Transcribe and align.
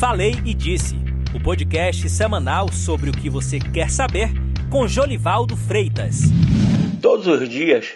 Falei 0.00 0.32
e 0.46 0.54
Disse, 0.54 0.96
o 1.36 1.42
podcast 1.42 2.08
semanal 2.08 2.72
sobre 2.72 3.10
o 3.10 3.12
que 3.12 3.28
você 3.28 3.58
quer 3.58 3.90
saber 3.90 4.30
com 4.72 4.88
Jolivaldo 4.88 5.54
Freitas. 5.58 6.20
Todos 7.02 7.26
os 7.26 7.46
dias 7.46 7.92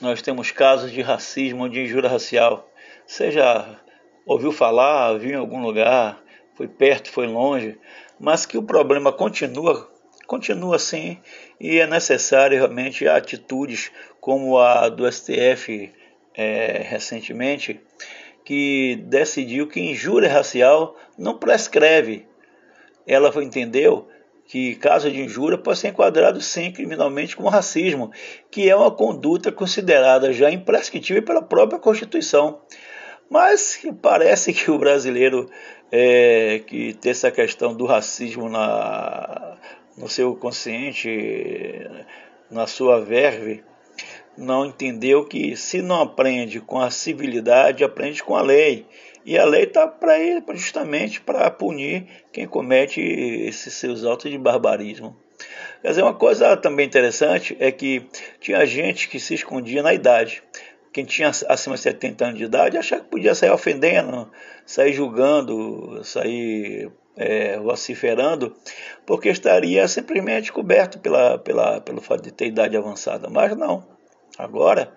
nós 0.00 0.20
temos 0.20 0.50
casos 0.50 0.90
de 0.90 1.00
racismo 1.00 1.62
ou 1.62 1.68
de 1.68 1.82
injúria 1.82 2.10
racial. 2.10 2.68
Seja 3.06 3.78
ouviu 4.26 4.50
falar, 4.50 5.16
viu 5.16 5.30
em 5.30 5.36
algum 5.36 5.62
lugar, 5.62 6.20
foi 6.56 6.66
perto, 6.66 7.08
foi 7.08 7.28
longe, 7.28 7.78
mas 8.18 8.44
que 8.44 8.58
o 8.58 8.62
problema 8.62 9.12
continua, 9.12 9.88
continua 10.26 10.74
assim 10.74 11.20
e 11.60 11.78
é 11.78 11.86
necessário 11.86 12.58
realmente 12.58 13.06
atitudes 13.06 13.92
como 14.20 14.58
a 14.58 14.88
do 14.88 15.10
STF 15.10 15.92
é, 16.34 16.84
recentemente, 16.84 17.80
que 18.44 18.96
decidiu 19.06 19.66
que 19.66 19.80
injúria 19.80 20.30
racial 20.30 20.96
não 21.16 21.38
prescreve. 21.38 22.26
Ela 23.06 23.32
entendeu 23.42 24.08
que 24.46 24.74
caso 24.76 25.10
de 25.10 25.22
injúria 25.22 25.56
pode 25.56 25.78
ser 25.78 25.88
enquadrado 25.88 26.40
sim 26.40 26.70
criminalmente 26.70 27.34
como 27.34 27.48
racismo, 27.48 28.12
que 28.50 28.68
é 28.68 28.76
uma 28.76 28.90
conduta 28.90 29.50
considerada 29.50 30.32
já 30.32 30.50
imprescritível 30.50 31.22
pela 31.22 31.42
própria 31.42 31.78
Constituição. 31.78 32.60
Mas 33.30 33.80
parece 34.02 34.52
que 34.52 34.70
o 34.70 34.78
brasileiro 34.78 35.48
é, 35.90 36.60
que 36.66 36.92
tem 36.94 37.10
essa 37.10 37.30
questão 37.30 37.74
do 37.74 37.86
racismo 37.86 38.48
na, 38.48 39.56
no 39.96 40.08
seu 40.08 40.36
consciente, 40.36 41.08
na 42.50 42.66
sua 42.66 43.00
verve, 43.00 43.64
não 44.36 44.66
entendeu 44.66 45.24
que 45.24 45.56
se 45.56 45.80
não 45.82 46.02
aprende 46.02 46.60
com 46.60 46.80
a 46.80 46.90
civilidade, 46.90 47.84
aprende 47.84 48.22
com 48.22 48.36
a 48.36 48.42
lei. 48.42 48.86
E 49.24 49.38
a 49.38 49.44
lei 49.44 49.64
está 49.64 49.88
para 49.88 50.16
justamente 50.54 51.20
para 51.20 51.50
punir 51.50 52.06
quem 52.32 52.46
comete 52.46 53.00
esses 53.00 53.72
seus 53.74 54.04
atos 54.04 54.30
de 54.30 54.36
barbarismo. 54.36 55.16
Quer 55.80 55.88
dizer, 55.88 56.02
uma 56.02 56.14
coisa 56.14 56.56
também 56.56 56.86
interessante 56.86 57.56
é 57.58 57.70
que 57.70 58.06
tinha 58.40 58.64
gente 58.66 59.08
que 59.08 59.18
se 59.18 59.34
escondia 59.34 59.82
na 59.82 59.94
idade. 59.94 60.42
Quem 60.92 61.04
tinha 61.04 61.28
acima 61.28 61.74
de 61.74 61.82
70 61.82 62.24
anos 62.24 62.38
de 62.38 62.44
idade 62.44 62.78
achava 62.78 63.02
que 63.02 63.08
podia 63.08 63.34
sair 63.34 63.50
ofendendo, 63.50 64.30
sair 64.64 64.92
julgando, 64.92 66.04
sair 66.04 66.90
é, 67.16 67.58
vociferando, 67.58 68.54
porque 69.06 69.28
estaria 69.28 69.86
simplesmente 69.88 70.52
coberto 70.52 70.98
pela, 70.98 71.38
pela, 71.38 71.80
pelo 71.80 72.00
fato 72.00 72.22
de 72.22 72.32
ter 72.32 72.46
idade 72.46 72.76
avançada. 72.76 73.28
Mas 73.28 73.56
não. 73.56 73.93
Agora, 74.38 74.92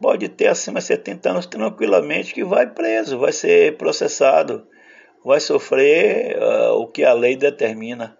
pode 0.00 0.28
ter 0.28 0.48
acima 0.48 0.80
de 0.80 0.86
70 0.86 1.30
anos 1.30 1.46
tranquilamente 1.46 2.32
que 2.32 2.44
vai 2.44 2.66
preso, 2.66 3.18
vai 3.18 3.32
ser 3.32 3.76
processado, 3.76 4.66
vai 5.24 5.40
sofrer 5.40 6.38
uh, 6.38 6.74
o 6.74 6.86
que 6.86 7.04
a 7.04 7.12
lei 7.12 7.36
determina. 7.36 8.16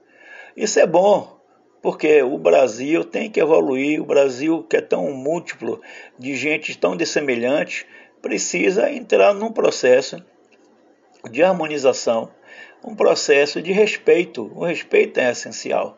Isso 0.56 0.78
é 0.78 0.86
bom, 0.86 1.38
porque 1.82 2.22
o 2.22 2.36
Brasil 2.38 3.04
tem 3.04 3.30
que 3.30 3.40
evoluir, 3.40 4.00
o 4.00 4.06
Brasil 4.06 4.62
que 4.68 4.76
é 4.76 4.80
tão 4.80 5.12
múltiplo, 5.12 5.80
de 6.18 6.34
gente 6.34 6.76
tão 6.76 6.96
dissemelhante, 6.96 7.86
precisa 8.20 8.90
entrar 8.90 9.32
num 9.32 9.52
processo 9.52 10.22
de 11.30 11.42
harmonização, 11.42 12.30
um 12.84 12.94
processo 12.94 13.62
de 13.62 13.72
respeito. 13.72 14.50
O 14.54 14.64
respeito 14.64 15.18
é 15.18 15.30
essencial 15.30 15.96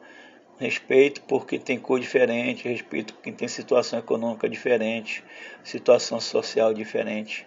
respeito 0.58 1.22
por 1.22 1.46
quem 1.46 1.58
tem 1.58 1.78
cor 1.78 2.00
diferente, 2.00 2.68
respeito 2.68 3.14
quem 3.22 3.32
tem 3.32 3.46
situação 3.46 3.98
econômica 3.98 4.48
diferente, 4.48 5.24
situação 5.62 6.20
social 6.20 6.74
diferente. 6.74 7.46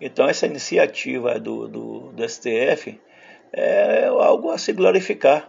Então 0.00 0.28
essa 0.28 0.46
iniciativa 0.46 1.38
do, 1.38 1.68
do, 1.68 2.12
do 2.12 2.28
STF 2.28 3.00
é 3.52 4.06
algo 4.06 4.50
a 4.50 4.58
se 4.58 4.72
glorificar. 4.72 5.48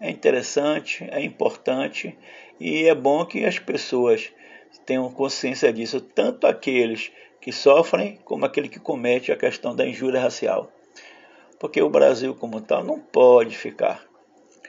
É 0.00 0.10
interessante, 0.10 1.08
é 1.10 1.22
importante 1.22 2.16
e 2.60 2.86
é 2.86 2.94
bom 2.94 3.24
que 3.24 3.44
as 3.44 3.58
pessoas 3.58 4.30
tenham 4.84 5.10
consciência 5.10 5.72
disso, 5.72 6.00
tanto 6.00 6.46
aqueles 6.46 7.10
que 7.40 7.50
sofrem 7.50 8.18
como 8.24 8.44
aquele 8.44 8.68
que 8.68 8.78
comete 8.78 9.32
a 9.32 9.36
questão 9.36 9.74
da 9.74 9.86
injúria 9.86 10.20
racial. 10.20 10.70
Porque 11.58 11.80
o 11.80 11.88
Brasil 11.88 12.34
como 12.34 12.60
tal 12.60 12.84
não 12.84 13.00
pode 13.00 13.56
ficar. 13.56 14.04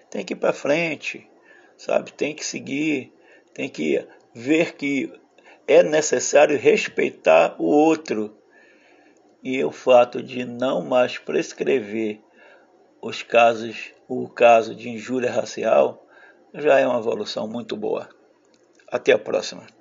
Tem 0.09 0.23
que 0.23 0.33
ir 0.33 0.37
para 0.37 0.53
frente, 0.53 1.27
sabe? 1.77 2.11
Tem 2.11 2.33
que 2.33 2.45
seguir, 2.45 3.13
tem 3.53 3.69
que 3.69 4.05
ver 4.33 4.75
que 4.75 5.11
é 5.67 5.83
necessário 5.83 6.57
respeitar 6.57 7.55
o 7.59 7.65
outro. 7.65 8.35
E 9.43 9.63
o 9.63 9.71
fato 9.71 10.21
de 10.21 10.43
não 10.43 10.83
mais 10.83 11.17
prescrever 11.17 12.19
os 13.01 13.21
casos, 13.21 13.93
o 14.07 14.27
caso 14.27 14.73
de 14.75 14.89
injúria 14.89 15.31
racial, 15.31 16.05
já 16.53 16.79
é 16.79 16.87
uma 16.87 16.99
evolução 16.99 17.47
muito 17.47 17.77
boa. 17.77 18.09
Até 18.91 19.11
a 19.11 19.19
próxima. 19.19 19.76